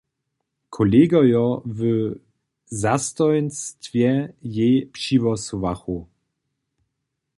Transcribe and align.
Kolegojo 0.71 1.61
w 1.65 1.83
zastojnstwje 2.65 4.33
jej 4.41 4.85
přihłosowachu. 4.87 6.05